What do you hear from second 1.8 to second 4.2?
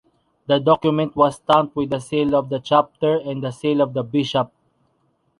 the seal of the chapter and the seal of the